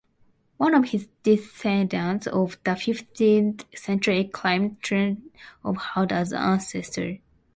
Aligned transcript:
One 0.57 0.73
of 0.73 0.85
his 0.85 1.07
descendants 1.21 2.25
of 2.25 2.57
the 2.63 2.75
fifteenth 2.75 3.65
century 3.77 4.23
claimed 4.23 4.81
Tancred 4.81 5.21
of 5.63 5.77
Hauteville 5.77 6.17
as 6.17 6.33
ancestor. 6.33 7.19